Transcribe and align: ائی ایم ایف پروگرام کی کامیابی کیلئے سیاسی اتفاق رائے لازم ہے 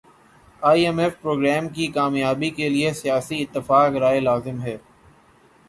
ائی 0.61 0.81
ایم 0.85 0.97
ایف 1.01 1.13
پروگرام 1.21 1.65
کی 1.75 1.85
کامیابی 1.97 2.49
کیلئے 2.57 2.89
سیاسی 3.01 3.35
اتفاق 3.41 3.91
رائے 4.01 4.19
لازم 4.19 4.57
ہے 4.61 4.77